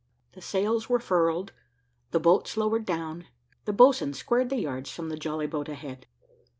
The 0.33 0.41
sails 0.41 0.89
were 0.89 0.97
furled, 0.97 1.53
the 2.09 2.19
boats 2.19 2.57
lowered 2.57 2.85
down, 2.87 3.27
the 3.65 3.71
boatswain 3.71 4.15
squared 4.15 4.49
the 4.49 4.57
yards 4.57 4.89
from 4.89 5.09
the 5.09 5.15
jolly 5.15 5.45
boat 5.45 5.69
ahead. 5.69 6.07